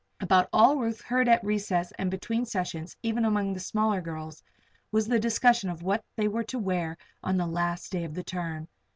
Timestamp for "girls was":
4.01-5.05